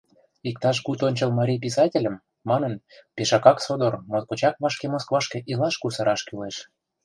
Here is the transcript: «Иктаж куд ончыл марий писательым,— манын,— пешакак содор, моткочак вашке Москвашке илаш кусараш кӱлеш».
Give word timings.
«Иктаж 0.49 0.77
куд 0.85 0.99
ончыл 1.07 1.31
марий 1.39 1.61
писательым,— 1.65 2.21
манын,— 2.49 2.73
пешакак 3.15 3.57
содор, 3.65 3.93
моткочак 4.11 4.55
вашке 4.63 4.87
Москвашке 4.93 5.37
илаш 5.51 5.75
кусараш 5.81 6.21
кӱлеш». 6.27 6.55